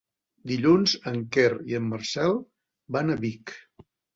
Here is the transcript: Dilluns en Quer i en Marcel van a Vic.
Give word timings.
Dilluns 0.51 0.95
en 1.11 1.19
Quer 1.37 1.51
i 1.73 1.79
en 1.81 1.87
Marcel 1.91 2.35
van 2.97 3.13
a 3.13 3.21
Vic. 3.27 3.55